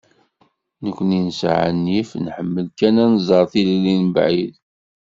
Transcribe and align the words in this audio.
Nekkni 0.83 1.19
nesɛa 1.27 1.67
nnif, 1.77 2.09
nḥemmel 2.25 2.67
kan 2.79 2.95
ad 3.03 3.11
tnẓer 3.13 3.45
tilelli 3.51 3.95
mebɛid. 4.03 4.55